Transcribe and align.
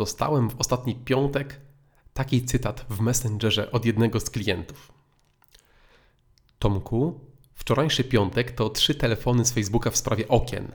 dostałem 0.00 0.50
w 0.50 0.60
ostatni 0.60 0.94
piątek 0.94 1.60
taki 2.14 2.44
cytat 2.44 2.86
w 2.90 3.00
Messengerze 3.00 3.72
od 3.72 3.84
jednego 3.84 4.20
z 4.20 4.30
klientów. 4.30 4.92
Tomku, 6.58 7.20
wczorajszy 7.54 8.04
piątek 8.04 8.52
to 8.52 8.70
trzy 8.70 8.94
telefony 8.94 9.44
z 9.44 9.52
Facebooka 9.52 9.90
w 9.90 9.96
sprawie 9.96 10.28
okien. 10.28 10.72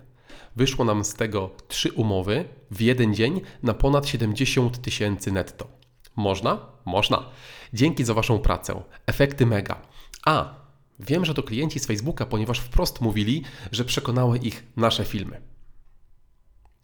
Wyszło 0.55 0.85
nam 0.85 1.03
z 1.05 1.13
tego 1.13 1.49
trzy 1.67 1.91
umowy 1.91 2.45
w 2.71 2.81
jeden 2.81 3.15
dzień 3.15 3.41
na 3.63 3.73
ponad 3.73 4.07
70 4.07 4.81
tysięcy 4.81 5.31
netto. 5.31 5.67
Można? 6.15 6.59
Można. 6.85 7.29
Dzięki 7.73 8.03
za 8.03 8.13
Waszą 8.13 8.39
pracę. 8.39 8.83
Efekty 9.05 9.45
mega. 9.45 9.81
A, 10.25 10.55
wiem, 10.99 11.25
że 11.25 11.33
to 11.33 11.43
klienci 11.43 11.79
z 11.79 11.85
Facebooka, 11.85 12.25
ponieważ 12.25 12.59
wprost 12.59 13.01
mówili, 13.01 13.43
że 13.71 13.85
przekonały 13.85 14.37
ich 14.37 14.63
nasze 14.75 15.05
filmy. 15.05 15.41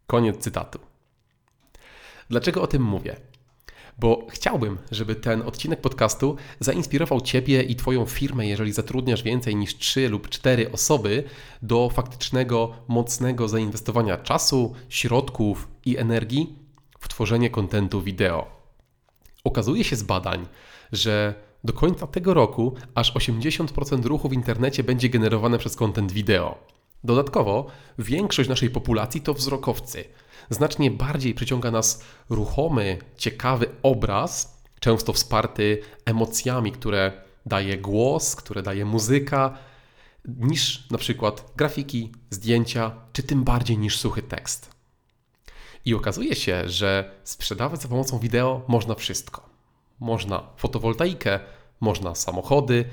Koniec 0.08 0.38
cytatu. 0.38 0.91
Dlaczego 2.32 2.62
o 2.62 2.68
tym 2.68 2.84
mówię? 2.84 3.16
Bo 4.00 4.28
chciałbym, 4.30 4.78
żeby 4.92 5.16
ten 5.16 5.42
odcinek 5.42 5.82
podcastu 5.82 6.36
zainspirował 6.60 7.22
Ciebie 7.22 7.64
i 7.64 7.76
Twoją 7.76 8.06
firmę, 8.06 8.48
jeżeli 8.48 8.72
zatrudniasz 8.72 9.24
więcej 9.24 9.56
niż 9.56 9.78
3 9.78 10.10
lub 10.10 10.30
4 10.30 10.72
osoby, 10.72 11.24
do 11.62 11.90
faktycznego, 11.90 12.74
mocnego 12.88 13.48
zainwestowania 13.48 14.18
czasu, 14.18 14.74
środków 14.90 15.68
i 15.86 15.98
energii 15.98 16.56
w 17.00 17.08
tworzenie 17.08 17.50
kontentu 17.50 18.02
wideo. 18.02 18.48
Okazuje 19.44 19.84
się 19.84 19.96
z 19.96 20.04
badań, 20.04 20.48
że 20.92 21.34
do 21.64 21.74
końca 21.74 22.08
tego 22.08 22.34
roku 22.34 22.74
aż 22.96 23.14
80% 23.14 24.06
ruchu 24.06 24.30
w 24.30 24.34
internecie 24.34 24.84
będzie 24.84 25.10
generowane 25.10 25.58
przez 25.58 25.76
kontent 25.76 26.12
wideo. 26.12 26.58
Dodatkowo 27.04 27.66
większość 28.00 28.50
naszej 28.50 28.70
populacji 28.70 29.22
to 29.22 29.34
wzrokowcy. 29.34 30.04
Znacznie 30.50 30.92
bardziej 30.92 31.34
przyciąga 31.34 31.72
nas 31.72 32.04
ruchomy, 32.30 32.98
ciekawy 33.18 33.70
obraz, 33.84 34.62
często 34.80 35.14
wsparty 35.14 35.82
emocjami, 36.06 36.72
które 36.72 37.12
daje 37.46 37.78
głos, 37.78 38.36
które 38.36 38.62
daje 38.62 38.86
muzyka, 38.86 39.58
niż 40.26 40.90
na 40.92 40.98
przykład 40.98 41.52
grafiki, 41.56 42.12
zdjęcia, 42.30 42.92
czy 43.14 43.24
tym 43.24 43.44
bardziej 43.44 43.78
niż 43.78 43.98
suchy 43.98 44.22
tekst. 44.22 44.72
I 45.86 45.94
okazuje 45.94 46.36
się, 46.36 46.70
że 46.70 47.12
sprzedawać 47.24 47.82
za 47.82 47.88
pomocą 47.88 48.20
wideo 48.20 48.62
można 48.68 48.96
wszystko. 48.96 49.50
Można 50.00 50.44
fotowoltaikę, 50.58 51.40
można 51.80 52.16
samochody, 52.16 52.86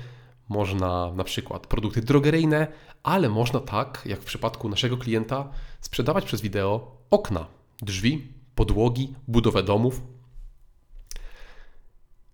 można 0.49 1.11
na 1.11 1.23
przykład 1.23 1.67
produkty 1.67 2.01
drogeryjne, 2.01 2.67
ale 3.03 3.29
można 3.29 3.59
tak, 3.59 4.03
jak 4.05 4.21
w 4.21 4.25
przypadku 4.25 4.69
naszego 4.69 4.97
klienta, 4.97 5.49
sprzedawać 5.81 6.25
przez 6.25 6.41
wideo 6.41 6.97
okna, 7.09 7.47
drzwi, 7.81 8.33
podłogi, 8.55 9.15
budowę 9.27 9.63
domów. 9.63 10.01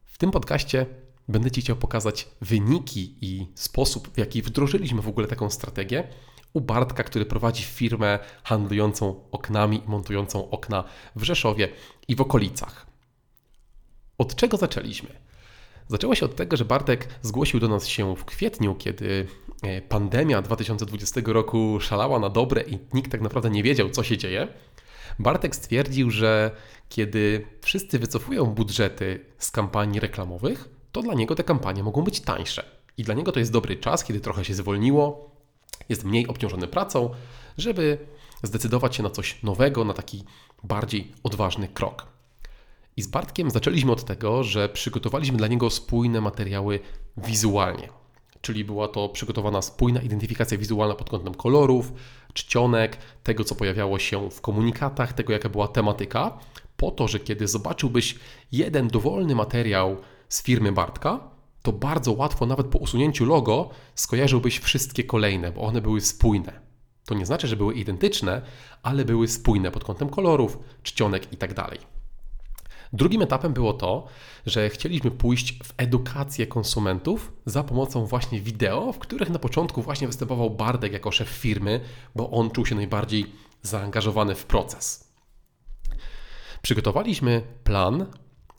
W 0.05 0.17
tym 0.17 0.31
podcaście 0.31 0.85
będę 1.27 1.51
Ci 1.51 1.61
chciał 1.61 1.75
pokazać 1.75 2.27
wyniki 2.41 3.15
i 3.21 3.47
sposób, 3.55 4.07
w 4.13 4.17
jaki 4.17 4.41
wdrożyliśmy 4.41 5.01
w 5.01 5.07
ogóle 5.07 5.27
taką 5.27 5.49
strategię 5.49 6.07
u 6.53 6.61
Bartka, 6.61 7.03
który 7.03 7.25
prowadzi 7.25 7.63
firmę 7.63 8.19
handlującą 8.43 9.29
oknami 9.31 9.81
i 9.85 9.89
montującą 9.89 10.49
okna 10.49 10.83
w 11.15 11.23
Rzeszowie 11.23 11.69
i 12.07 12.15
w 12.15 12.21
okolicach. 12.21 12.85
Od 14.17 14.35
czego 14.35 14.57
zaczęliśmy? 14.57 15.24
Zaczęło 15.87 16.15
się 16.15 16.25
od 16.25 16.35
tego, 16.35 16.57
że 16.57 16.65
Bartek 16.65 17.07
zgłosił 17.21 17.59
do 17.59 17.67
nas 17.67 17.87
się 17.87 18.15
w 18.15 18.25
kwietniu, 18.25 18.75
kiedy 18.75 19.27
e, 19.63 19.81
pandemia 19.81 20.41
2020 20.41 21.21
roku 21.25 21.79
szalała 21.81 22.19
na 22.19 22.29
dobre 22.29 22.61
i 22.61 22.79
nikt 22.93 23.11
tak 23.11 23.21
naprawdę 23.21 23.49
nie 23.49 23.63
wiedział, 23.63 23.89
co 23.89 24.03
się 24.03 24.17
dzieje. 24.17 24.47
Bartek 25.19 25.55
stwierdził, 25.55 26.11
że 26.11 26.51
kiedy 26.89 27.45
wszyscy 27.61 27.99
wycofują 27.99 28.45
budżety 28.45 29.25
z 29.37 29.51
kampanii 29.51 29.99
reklamowych, 29.99 30.69
to 30.91 31.01
dla 31.01 31.13
niego 31.13 31.35
te 31.35 31.43
kampanie 31.43 31.83
mogą 31.83 32.01
być 32.01 32.21
tańsze. 32.21 32.65
I 32.97 33.03
dla 33.03 33.15
niego 33.15 33.31
to 33.31 33.39
jest 33.39 33.51
dobry 33.51 33.77
czas, 33.77 34.03
kiedy 34.03 34.19
trochę 34.19 34.45
się 34.45 34.53
zwolniło, 34.53 35.31
jest 35.89 36.03
mniej 36.03 36.27
obciążony 36.27 36.67
pracą, 36.67 37.09
żeby 37.57 37.97
zdecydować 38.43 38.95
się 38.95 39.03
na 39.03 39.09
coś 39.09 39.43
nowego, 39.43 39.83
na 39.83 39.93
taki 39.93 40.23
bardziej 40.63 41.11
odważny 41.23 41.67
krok. 41.67 42.14
I 42.97 43.01
z 43.01 43.07
Bartkiem 43.07 43.51
zaczęliśmy 43.51 43.91
od 43.91 44.03
tego, 44.03 44.43
że 44.43 44.69
przygotowaliśmy 44.69 45.37
dla 45.37 45.47
niego 45.47 45.69
spójne 45.69 46.21
materiały 46.21 46.79
wizualnie. 47.17 47.89
Czyli 48.41 48.65
była 48.65 48.87
to 48.87 49.09
przygotowana 49.09 49.61
spójna 49.61 50.01
identyfikacja 50.01 50.57
wizualna 50.57 50.95
pod 50.95 51.09
kątem 51.09 51.35
kolorów, 51.35 51.93
czcionek, 52.33 52.97
tego 53.23 53.43
co 53.43 53.55
pojawiało 53.55 53.99
się 53.99 54.29
w 54.29 54.41
komunikatach, 54.41 55.13
tego 55.13 55.33
jaka 55.33 55.49
była 55.49 55.67
tematyka, 55.67 56.37
po 56.77 56.91
to, 56.91 57.07
że 57.07 57.19
kiedy 57.19 57.47
zobaczyłbyś 57.47 58.15
jeden 58.51 58.87
dowolny 58.87 59.35
materiał 59.35 59.97
z 60.29 60.43
firmy 60.43 60.71
Bartka, 60.71 61.19
to 61.61 61.73
bardzo 61.73 62.11
łatwo, 62.11 62.45
nawet 62.45 62.67
po 62.67 62.77
usunięciu 62.77 63.25
logo, 63.25 63.69
skojarzyłbyś 63.95 64.59
wszystkie 64.59 65.03
kolejne, 65.03 65.51
bo 65.51 65.61
one 65.61 65.81
były 65.81 66.01
spójne. 66.01 66.61
To 67.05 67.13
nie 67.15 67.25
znaczy, 67.25 67.47
że 67.47 67.55
były 67.55 67.73
identyczne, 67.73 68.41
ale 68.83 69.05
były 69.05 69.27
spójne 69.27 69.71
pod 69.71 69.83
kątem 69.83 70.09
kolorów, 70.09 70.57
czcionek 70.83 71.31
itd. 71.31 71.67
Drugim 72.93 73.21
etapem 73.21 73.53
było 73.53 73.73
to, 73.73 74.07
że 74.45 74.69
chcieliśmy 74.69 75.11
pójść 75.11 75.59
w 75.63 75.73
edukację 75.77 76.47
konsumentów 76.47 77.33
za 77.45 77.63
pomocą 77.63 78.05
właśnie 78.05 78.41
wideo, 78.41 78.93
w 78.93 78.99
których 78.99 79.29
na 79.29 79.39
początku 79.39 79.81
właśnie 79.81 80.07
występował 80.07 80.49
Bardek 80.49 80.93
jako 80.93 81.11
szef 81.11 81.29
firmy, 81.29 81.81
bo 82.15 82.31
on 82.31 82.51
czuł 82.51 82.65
się 82.65 82.75
najbardziej 82.75 83.25
zaangażowany 83.61 84.35
w 84.35 84.45
proces. 84.45 85.11
Przygotowaliśmy 86.61 87.41
plan 87.63 88.05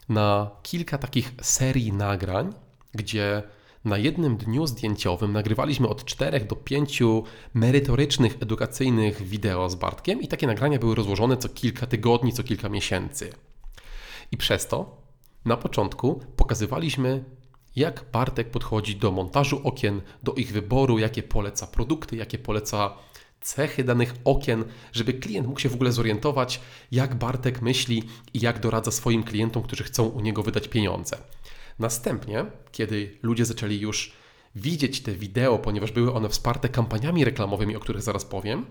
na 0.09 0.51
kilka 0.63 0.99
takich 0.99 1.33
serii 1.43 1.93
nagrań, 1.93 2.53
gdzie 2.95 3.43
na 3.85 3.99
jednym 3.99 4.37
dniu 4.37 4.67
zdjęciowym 4.67 5.33
nagrywaliśmy 5.33 5.89
od 5.89 6.05
4 6.05 6.41
do 6.41 6.57
5 6.57 7.03
merytorycznych, 7.55 8.37
edukacyjnych 8.41 9.23
wideo 9.23 9.71
z 9.71 9.75
Bartkiem 9.75 10.23
i 10.23 10.29
takie 10.29 10.47
nagrania 10.47 10.79
były 10.79 10.95
rozłożone 10.95 11.37
co 11.37 11.49
kilka 11.49 11.87
tygodni, 11.87 12.33
co 12.33 12.43
kilka 12.43 12.69
miesięcy. 12.69 13.33
I 14.31 14.37
przez 14.37 14.67
to 14.67 15.03
na 15.45 15.57
początku 15.57 16.21
pokazywaliśmy, 16.37 17.25
jak 17.77 18.05
Bartek 18.13 18.51
podchodzi 18.51 18.97
do 18.97 19.13
montażu 19.13 19.61
okien, 19.65 20.01
do 20.23 20.33
ich 20.33 20.53
wyboru, 20.53 20.99
jakie 20.99 21.23
poleca 21.23 21.67
produkty, 21.67 22.17
jakie 22.17 22.39
poleca 22.39 22.97
cechy 23.41 23.85
danych 23.85 24.15
okien, 24.25 24.65
żeby 24.93 25.15
klient 25.15 25.47
mógł 25.47 25.61
się 25.61 25.69
w 25.69 25.75
ogóle 25.75 25.93
zorientować, 25.93 26.61
jak 26.93 27.15
Bartek 27.15 27.63
myśli 27.63 28.03
i 28.35 28.41
jak 28.41 28.61
doradza 28.61 28.91
swoim 28.91 29.23
klientom, 29.23 29.63
którzy 29.63 29.85
chcą 29.85 30.07
u 30.07 30.21
niego 30.21 30.43
wydać 30.43 30.69
pieniądze. 30.69 31.19
Następnie, 31.79 32.47
kiedy 32.73 33.19
ludzie 33.23 33.45
zaczęli 33.45 33.79
już 33.79 34.13
widzieć 34.55 35.03
te 35.03 35.13
wideo, 35.13 35.59
ponieważ 35.59 35.93
były 35.93 36.15
one 36.15 36.29
wsparte 36.29 36.69
kampaniami 36.69 37.25
reklamowymi, 37.25 37.77
o 37.77 37.81
których 37.81 38.03
zaraz 38.03 38.25
powiem, 38.25 38.67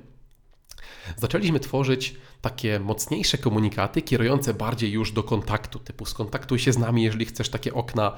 zaczęliśmy 1.16 1.60
tworzyć 1.60 2.16
takie 2.42 2.80
mocniejsze 2.80 3.38
komunikaty 3.38 4.02
kierujące 4.02 4.54
bardziej 4.54 4.92
już 4.92 5.12
do 5.12 5.24
kontaktu, 5.24 5.80
typu 5.80 6.06
skontaktuj 6.06 6.60
się 6.60 6.74
z 6.74 6.78
nami, 6.78 7.04
jeżeli 7.04 7.26
chcesz 7.26 7.50
takie 7.50 7.74
okna, 7.74 8.18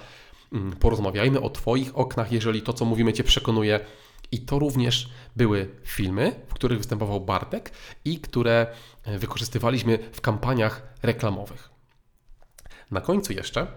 mm, 0.54 0.72
porozmawiajmy 0.72 1.42
o 1.42 1.50
Twoich 1.50 1.98
oknach, 1.98 2.32
jeżeli 2.32 2.62
to, 2.62 2.74
co 2.74 2.86
mówimy, 2.86 3.14
Cię 3.14 3.24
przekonuje. 3.24 3.80
I 4.32 4.40
to 4.40 4.60
również 4.60 5.10
były 5.36 5.70
filmy, 5.84 6.36
w 6.48 6.54
których 6.54 6.78
występował 6.78 7.22
Bartek 7.22 7.72
i 8.06 8.20
które 8.20 8.68
e, 9.04 9.20
wykorzystywaliśmy 9.20 10.00
w 10.12 10.22
kampaniach 10.22 10.94
reklamowych. 11.04 11.70
Na 12.92 13.02
końcu 13.02 13.34
jeszcze 13.34 13.68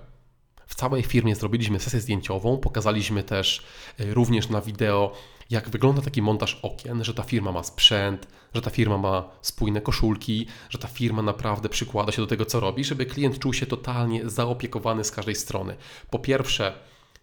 w 0.66 0.74
całej 0.74 1.02
firmie 1.02 1.36
zrobiliśmy 1.36 1.80
sesję 1.80 2.00
zdjęciową, 2.00 2.58
pokazaliśmy 2.58 3.22
też 3.22 3.62
e, 3.98 4.14
również 4.14 4.48
na 4.48 4.60
wideo, 4.60 5.12
jak 5.50 5.68
wygląda 5.68 6.02
taki 6.02 6.22
montaż 6.22 6.58
okien, 6.62 7.04
że 7.04 7.14
ta 7.14 7.22
firma 7.22 7.52
ma 7.52 7.62
sprzęt, 7.62 8.26
że 8.54 8.62
ta 8.62 8.70
firma 8.70 8.98
ma 8.98 9.30
spójne 9.42 9.80
koszulki, 9.80 10.46
że 10.70 10.78
ta 10.78 10.88
firma 10.88 11.22
naprawdę 11.22 11.68
przykłada 11.68 12.12
się 12.12 12.22
do 12.22 12.28
tego, 12.28 12.44
co 12.44 12.60
robi, 12.60 12.84
żeby 12.84 13.06
klient 13.06 13.38
czuł 13.38 13.52
się 13.52 13.66
totalnie 13.66 14.30
zaopiekowany 14.30 15.04
z 15.04 15.10
każdej 15.10 15.34
strony. 15.34 15.76
Po 16.10 16.18
pierwsze, 16.18 16.72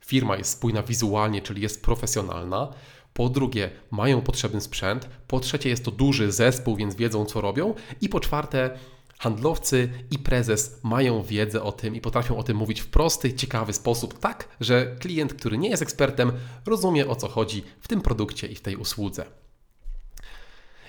firma 0.06 0.38
jest 0.38 0.52
spójna 0.52 0.84
wizualnie, 0.84 1.42
czyli 1.42 1.62
jest 1.62 1.84
profesjonalna. 1.84 2.74
Po 3.14 3.30
drugie, 3.30 3.70
mają 3.92 4.22
potrzebny 4.22 4.62
sprzęt. 4.62 5.10
Po 5.28 5.40
trzecie, 5.40 5.70
jest 5.70 5.86
to 5.86 5.92
duży 5.92 6.32
zespół, 6.32 6.76
więc 6.76 6.96
wiedzą, 6.96 7.26
co 7.26 7.42
robią. 7.42 7.74
I 8.02 8.10
po 8.10 8.20
czwarte, 8.20 8.78
handlowcy 9.20 9.90
i 10.12 10.20
prezes 10.20 10.84
mają 10.84 11.24
wiedzę 11.24 11.64
o 11.64 11.72
tym 11.72 11.96
i 11.96 12.02
potrafią 12.02 12.38
o 12.38 12.44
tym 12.44 12.58
mówić 12.58 12.82
w 12.82 12.88
prosty, 12.88 13.34
ciekawy 13.34 13.74
sposób, 13.74 14.20
tak, 14.20 14.50
że 14.60 14.96
klient, 15.00 15.34
który 15.34 15.58
nie 15.58 15.70
jest 15.70 15.84
ekspertem, 15.84 16.32
rozumie 16.66 17.08
o 17.08 17.16
co 17.16 17.28
chodzi 17.28 17.64
w 17.80 17.88
tym 17.88 18.02
produkcie 18.02 18.48
i 18.48 18.56
w 18.56 18.62
tej 18.62 18.76
usłudze. 18.76 19.26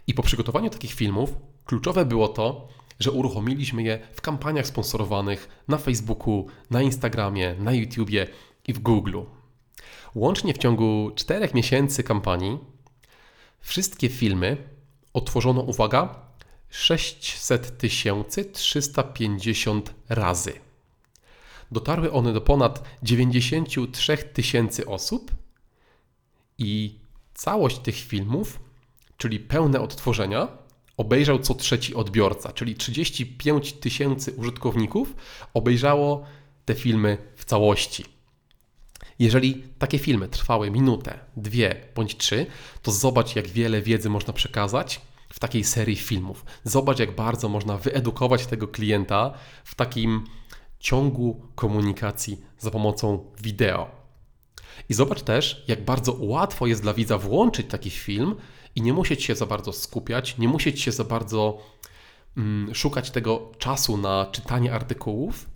I 0.07 0.15
po 0.15 0.23
przygotowaniu 0.23 0.71
takich 0.71 0.93
filmów 0.93 1.35
kluczowe 1.65 2.05
było 2.05 2.29
to, 2.29 2.69
że 3.01 3.11
uruchomiliśmy 3.11 3.83
je 3.83 3.99
w 4.15 4.21
kampaniach 4.21 4.67
sponsorowanych 4.67 5.49
na 5.69 5.79
Facebooku, 5.79 6.47
na 6.71 6.83
Instagramie, 6.83 7.55
na 7.59 7.73
YouTubie 7.73 8.27
i 8.69 8.73
w 8.73 8.79
Google. 8.79 9.21
Łącznie 10.15 10.55
w 10.55 10.59
ciągu 10.59 11.11
4 11.15 11.49
miesięcy 11.55 12.03
kampanii 12.03 12.59
wszystkie 13.61 14.09
filmy 14.09 14.57
otworzono, 15.13 15.61
uwaga, 15.61 16.28
600 16.71 17.79
350 18.53 19.95
razy. 20.09 20.53
Dotarły 21.73 22.13
one 22.13 22.33
do 22.33 22.41
ponad 22.41 22.85
93 23.03 24.17
tysięcy 24.17 24.87
osób 24.87 25.31
i 26.59 26.99
całość 27.35 27.79
tych 27.79 27.97
filmów, 27.97 28.61
czyli 29.17 29.41
pełne 29.41 29.81
odtworzenia, 29.81 30.49
obejrzał 30.97 31.39
co 31.39 31.55
trzeci 31.55 31.95
odbiorca, 31.95 32.53
czyli 32.53 32.75
35 32.75 33.73
tysięcy 33.73 34.33
użytkowników 34.33 35.15
obejrzało 35.55 36.25
te 36.65 36.75
filmy 36.75 37.19
w 37.37 37.45
całości. 37.45 38.05
Jeżeli 39.19 39.63
takie 39.79 39.99
filmy 39.99 40.29
trwały 40.29 40.71
minutę, 40.71 41.19
dwie 41.37 41.89
bądź 41.95 42.17
trzy, 42.17 42.47
to 42.83 42.93
zobacz, 42.93 43.37
jak 43.37 43.47
wiele 43.49 43.83
wiedzy 43.83 44.11
można 44.11 44.33
przekazać 44.33 45.01
w 45.29 45.39
takiej 45.39 45.65
serii 45.65 45.97
filmów. 45.97 46.45
Zobacz, 46.65 46.99
jak 46.99 47.15
bardzo 47.15 47.49
można 47.49 47.77
wyedukować 47.77 48.47
tego 48.47 48.69
klienta 48.69 49.35
w 49.65 49.75
takim 49.75 50.25
ciągu 50.79 51.43
komunikacji 51.55 52.41
za 52.59 52.71
pomocą 52.71 53.31
wideo. 53.43 53.91
I 54.89 54.95
zobacz 54.95 55.23
też, 55.23 55.65
jak 55.69 55.85
bardzo 55.85 56.17
łatwo 56.21 56.67
jest 56.67 56.83
dla 56.83 56.95
widza 56.95 57.19
włączyć 57.19 57.67
taki 57.71 57.91
film 57.91 58.35
i 58.75 58.83
nie 58.83 58.93
musieć 58.93 59.25
się 59.25 59.35
za 59.35 59.47
bardzo 59.47 59.73
skupiać, 59.73 60.39
nie 60.39 60.49
musieć 60.49 60.81
się 60.81 60.93
za 60.93 61.05
bardzo 61.05 61.59
mm, 62.37 62.75
szukać 62.75 63.11
tego 63.11 63.53
czasu 63.59 63.97
na 63.97 64.27
czytanie 64.33 64.73
artykułów, 64.73 65.47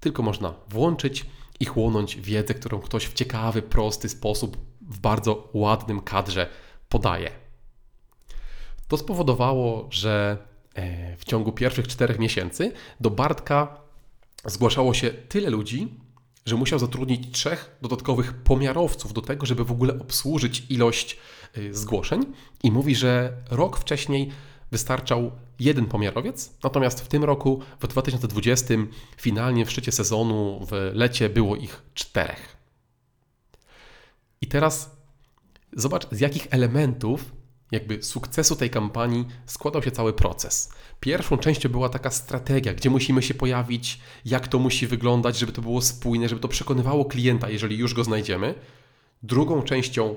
tylko 0.00 0.22
można 0.22 0.54
włączyć 0.68 1.26
i 1.60 1.64
chłonąć 1.64 2.20
wiedzę, 2.20 2.54
którą 2.54 2.80
ktoś 2.80 3.06
w 3.06 3.12
ciekawy, 3.12 3.62
prosty 3.62 4.08
sposób, 4.08 4.56
w 4.80 4.98
bardzo 4.98 5.48
ładnym 5.54 6.00
kadrze 6.00 6.48
podaje. 6.88 7.45
To 8.88 8.96
spowodowało, 8.96 9.88
że 9.90 10.38
e, 10.74 11.16
w 11.16 11.24
ciągu 11.24 11.52
pierwszych 11.52 11.88
czterech 11.88 12.18
miesięcy 12.18 12.72
do 13.00 13.10
Bartka 13.10 13.80
zgłaszało 14.44 14.94
się 14.94 15.10
tyle 15.10 15.50
ludzi, 15.50 15.88
że 16.46 16.56
musiał 16.56 16.78
zatrudnić 16.78 17.32
trzech 17.32 17.76
dodatkowych 17.82 18.34
pomiarowców 18.34 19.12
do 19.12 19.20
tego, 19.20 19.46
żeby 19.46 19.64
w 19.64 19.72
ogóle 19.72 19.98
obsłużyć 19.98 20.66
ilość 20.68 21.18
y, 21.58 21.74
zgłoszeń. 21.74 22.24
I 22.62 22.72
mówi, 22.72 22.94
że 22.94 23.32
rok 23.50 23.78
wcześniej 23.78 24.30
wystarczał 24.70 25.30
jeden 25.60 25.86
pomiarowiec, 25.86 26.52
natomiast 26.62 27.00
w 27.00 27.08
tym 27.08 27.24
roku, 27.24 27.60
w 27.80 27.86
2020, 27.86 28.74
finalnie 29.16 29.66
w 29.66 29.70
szczycie 29.70 29.92
sezonu, 29.92 30.66
w 30.70 30.90
lecie 30.94 31.28
było 31.28 31.56
ich 31.56 31.82
czterech. 31.94 32.56
I 34.40 34.46
teraz 34.46 34.96
zobacz, 35.72 36.06
z 36.10 36.20
jakich 36.20 36.46
elementów 36.50 37.32
jakby 37.76 38.02
sukcesu 38.02 38.56
tej 38.56 38.70
kampanii 38.70 39.24
składał 39.46 39.82
się 39.82 39.90
cały 39.90 40.12
proces. 40.12 40.72
Pierwszą 41.00 41.38
częścią 41.38 41.68
była 41.68 41.88
taka 41.88 42.10
strategia, 42.10 42.74
gdzie 42.74 42.90
musimy 42.90 43.22
się 43.22 43.34
pojawić, 43.34 44.00
jak 44.24 44.48
to 44.48 44.58
musi 44.58 44.86
wyglądać, 44.86 45.38
żeby 45.38 45.52
to 45.52 45.62
było 45.62 45.82
spójne, 45.82 46.28
żeby 46.28 46.40
to 46.40 46.48
przekonywało 46.48 47.04
klienta, 47.04 47.50
jeżeli 47.50 47.76
już 47.78 47.94
go 47.94 48.04
znajdziemy. 48.04 48.54
Drugą 49.22 49.62
częścią 49.62 50.14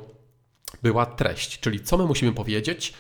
była 0.84 1.06
treść, 1.06 1.60
czyli 1.60 1.80
co 1.80 1.98
my 1.98 2.06
musimy 2.06 2.34
powiedzieć, 2.34 2.94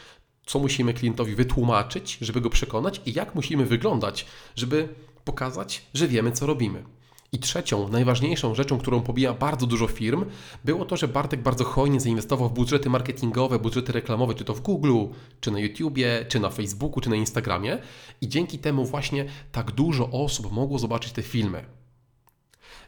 co 0.45 0.59
musimy 0.59 0.93
klientowi 0.93 1.35
wytłumaczyć, 1.35 2.17
żeby 2.21 2.41
go 2.41 2.49
przekonać 2.49 3.01
i 3.05 3.13
jak 3.13 3.35
musimy 3.35 3.65
wyglądać, 3.65 4.25
żeby 4.55 4.89
pokazać, 5.25 5.81
że 5.93 6.07
wiemy, 6.07 6.31
co 6.31 6.45
robimy. 6.45 6.83
I 7.31 7.39
trzecią, 7.39 7.89
najważniejszą 7.89 8.55
rzeczą, 8.55 8.77
którą 8.77 9.01
pobija 9.01 9.33
bardzo 9.33 9.67
dużo 9.67 9.87
firm, 9.87 10.25
było 10.65 10.85
to, 10.85 10.97
że 10.97 11.07
Bartek 11.07 11.41
bardzo 11.41 11.63
hojnie 11.63 11.99
zainwestował 11.99 12.49
w 12.49 12.53
budżety 12.53 12.89
marketingowe, 12.89 13.59
budżety 13.59 13.91
reklamowe, 13.91 14.35
czy 14.35 14.45
to 14.45 14.53
w 14.53 14.61
Google, 14.61 15.05
czy 15.39 15.51
na 15.51 15.59
YouTubie, 15.59 16.25
czy 16.29 16.39
na 16.39 16.49
Facebooku, 16.49 17.01
czy 17.01 17.09
na 17.09 17.15
Instagramie. 17.15 17.77
I 18.21 18.27
dzięki 18.27 18.59
temu 18.59 18.85
właśnie 18.85 19.25
tak 19.51 19.71
dużo 19.71 20.09
osób 20.11 20.51
mogło 20.51 20.79
zobaczyć 20.79 21.11
te 21.11 21.21
filmy. 21.21 21.65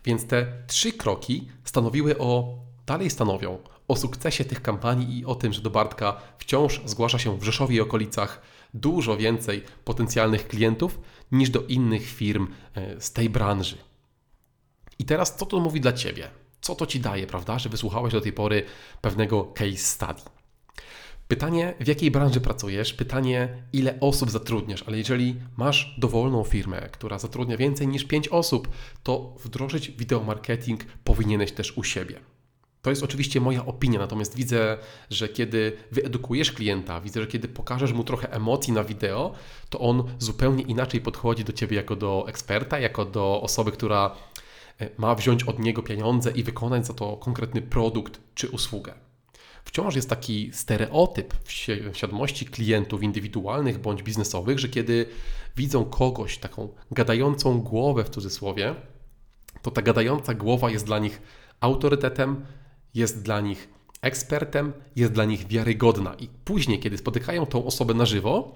Więc 0.05 0.25
te 0.25 0.63
trzy 0.67 0.91
kroki 0.91 1.47
stanowiły 1.63 2.17
o, 2.17 2.57
dalej 2.85 3.09
stanowią 3.09 3.57
o 3.87 3.95
sukcesie 3.95 4.45
tych 4.45 4.61
kampanii 4.61 5.19
i 5.19 5.25
o 5.25 5.35
tym, 5.35 5.53
że 5.53 5.61
do 5.61 5.69
Bartka 5.69 6.21
wciąż 6.37 6.81
zgłasza 6.85 7.19
się 7.19 7.37
w 7.37 7.43
Rzeszowie 7.43 7.75
i 7.75 7.81
okolicach 7.81 8.41
dużo 8.73 9.17
więcej 9.17 9.63
potencjalnych 9.85 10.47
klientów 10.47 10.99
niż 11.31 11.49
do 11.49 11.61
innych 11.61 12.07
firm 12.07 12.47
e, 12.75 13.01
z 13.01 13.13
tej 13.13 13.29
branży. 13.29 13.90
I 15.01 15.05
teraz 15.05 15.35
co 15.35 15.45
to 15.45 15.59
mówi 15.59 15.81
dla 15.81 15.93
Ciebie? 15.93 16.29
Co 16.61 16.75
to 16.75 16.85
Ci 16.85 16.99
daje, 16.99 17.27
prawda, 17.27 17.59
że 17.59 17.69
wysłuchałeś 17.69 18.13
do 18.13 18.21
tej 18.21 18.33
pory 18.33 18.63
pewnego 19.01 19.43
case 19.43 19.77
study? 19.77 20.21
Pytanie, 21.27 21.73
w 21.79 21.87
jakiej 21.87 22.11
branży 22.11 22.41
pracujesz, 22.41 22.93
pytanie, 22.93 23.63
ile 23.73 23.99
osób 23.99 24.31
zatrudniasz, 24.31 24.83
ale 24.87 24.97
jeżeli 24.97 25.35
masz 25.57 25.95
dowolną 25.97 26.43
firmę, 26.43 26.89
która 26.91 27.19
zatrudnia 27.19 27.57
więcej 27.57 27.87
niż 27.87 28.03
5 28.05 28.27
osób, 28.27 28.69
to 29.03 29.35
wdrożyć 29.43 29.91
wideomarketing 29.91 30.85
powinieneś 31.03 31.51
też 31.51 31.77
u 31.77 31.83
siebie. 31.83 32.19
To 32.81 32.89
jest 32.89 33.03
oczywiście 33.03 33.41
moja 33.41 33.65
opinia, 33.65 33.99
natomiast 33.99 34.35
widzę, 34.35 34.77
że 35.09 35.29
kiedy 35.29 35.77
wyedukujesz 35.91 36.51
klienta, 36.51 37.01
widzę, 37.01 37.21
że 37.21 37.27
kiedy 37.27 37.47
pokażesz 37.47 37.93
mu 37.93 38.03
trochę 38.03 38.31
emocji 38.31 38.73
na 38.73 38.83
wideo, 38.83 39.33
to 39.69 39.79
on 39.79 40.03
zupełnie 40.19 40.63
inaczej 40.63 41.01
podchodzi 41.01 41.43
do 41.43 41.53
ciebie 41.53 41.77
jako 41.77 41.95
do 41.95 42.25
eksperta, 42.27 42.79
jako 42.79 43.05
do 43.05 43.41
osoby, 43.41 43.71
która 43.71 44.15
ma 44.97 45.15
wziąć 45.15 45.43
od 45.43 45.59
niego 45.59 45.83
pieniądze 45.83 46.31
i 46.31 46.43
wykonać 46.43 46.87
za 46.87 46.93
to 46.93 47.17
konkretny 47.17 47.61
produkt 47.61 48.21
czy 48.35 48.49
usługę. 48.49 48.93
Wciąż 49.65 49.95
jest 49.95 50.09
taki 50.09 50.49
stereotyp 50.53 51.33
w 51.43 51.51
świadomości 51.93 52.45
klientów 52.45 53.03
indywidualnych 53.03 53.79
bądź 53.79 54.03
biznesowych, 54.03 54.59
że 54.59 54.69
kiedy 54.69 55.05
widzą 55.57 55.85
kogoś, 55.85 56.37
taką 56.37 56.69
gadającą 56.91 57.61
głowę 57.61 58.03
w 58.03 58.09
cudzysłowie, 58.09 58.75
to 59.61 59.71
ta 59.71 59.81
gadająca 59.81 60.33
głowa 60.33 60.69
jest 60.69 60.85
dla 60.85 60.99
nich 60.99 61.21
autorytetem, 61.59 62.45
jest 62.93 63.23
dla 63.23 63.41
nich 63.41 63.69
ekspertem, 64.01 64.73
jest 64.95 65.13
dla 65.13 65.25
nich 65.25 65.47
wiarygodna. 65.47 66.13
I 66.13 66.27
później, 66.45 66.79
kiedy 66.79 66.97
spotykają 66.97 67.45
tą 67.45 67.65
osobę 67.65 67.93
na 67.93 68.05
żywo, 68.05 68.55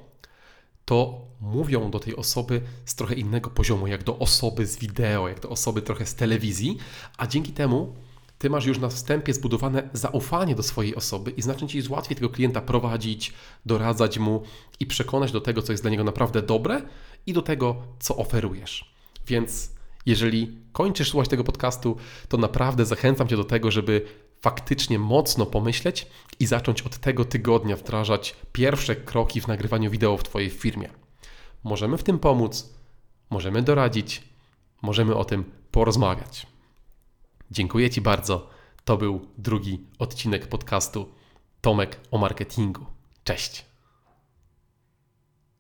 to 0.86 1.26
mówią 1.42 1.92
do 1.92 2.00
tej 2.00 2.16
osoby 2.16 2.62
z 2.86 2.96
trochę 2.96 3.16
innego 3.16 3.50
poziomu, 3.50 3.88
jak 3.88 4.04
do 4.04 4.20
osoby 4.20 4.66
z 4.66 4.78
wideo, 4.78 5.28
jak 5.28 5.40
do 5.40 5.50
osoby 5.50 5.82
trochę 5.82 6.06
z 6.06 6.16
telewizji, 6.16 6.78
a 7.18 7.28
dzięki 7.28 7.52
temu 7.52 7.96
ty 8.38 8.50
masz 8.50 8.66
już 8.66 8.80
na 8.80 8.90
wstępie 8.90 9.34
zbudowane 9.34 9.90
zaufanie 9.94 10.56
do 10.56 10.64
swojej 10.64 10.96
osoby 10.96 11.32
i 11.32 11.42
znacznie 11.42 11.68
ci 11.68 11.78
jest 11.78 11.90
łatwiej 11.90 12.16
tego 12.16 12.30
klienta 12.30 12.62
prowadzić, 12.62 13.34
doradzać 13.66 14.20
mu 14.20 14.44
i 14.80 14.86
przekonać 14.86 15.32
do 15.32 15.42
tego, 15.42 15.62
co 15.62 15.74
jest 15.74 15.84
dla 15.84 15.92
niego 15.92 16.04
naprawdę 16.04 16.42
dobre 16.42 16.82
i 17.26 17.34
do 17.34 17.42
tego, 17.42 17.76
co 18.00 18.16
oferujesz. 18.16 18.96
Więc 19.28 19.72
jeżeli 20.06 20.58
kończysz 20.72 21.10
słuchać 21.10 21.30
tego 21.30 21.44
podcastu, 21.44 21.98
to 22.30 22.38
naprawdę 22.38 22.86
zachęcam 22.86 23.28
cię 23.28 23.38
do 23.38 23.44
tego, 23.44 23.72
żeby 23.72 24.06
faktycznie 24.42 25.00
mocno 25.00 25.46
pomyśleć 25.46 26.08
i 26.40 26.46
zacząć 26.46 26.82
od 26.82 26.98
tego 26.98 27.26
tygodnia 27.26 27.76
wdrażać 27.76 28.36
pierwsze 28.52 28.96
kroki 28.96 29.42
w 29.42 29.48
nagrywaniu 29.48 29.92
wideo 29.92 30.18
w 30.18 30.24
Twojej 30.24 30.50
firmie. 30.50 30.90
Możemy 31.64 31.98
w 31.98 32.04
tym 32.04 32.20
pomóc, 32.20 32.74
możemy 33.30 33.62
doradzić, 33.62 34.24
możemy 34.82 35.16
o 35.16 35.26
tym 35.26 35.52
porozmawiać. 35.72 36.48
Dziękuję 37.52 37.90
Ci 37.90 38.02
bardzo. 38.02 38.50
To 38.86 38.98
był 38.98 39.28
drugi 39.38 39.80
odcinek 40.00 40.48
podcastu 40.48 41.10
Tomek 41.62 42.00
o 42.12 42.18
marketingu. 42.18 42.86
Cześć. 43.24 43.75